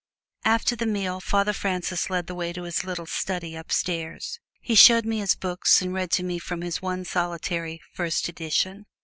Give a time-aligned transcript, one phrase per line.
[0.45, 4.39] After the meal, Father Francis led the way to his little study upstairs.
[4.59, 8.87] He showed me his books and read to me from his one solitary "First Edition."